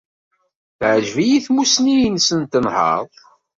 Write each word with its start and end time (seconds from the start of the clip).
Teɛjeb-iyi 0.77 1.39
tmussni-nnes 1.45 2.29
n 2.41 2.43
tenhaṛt. 2.51 3.15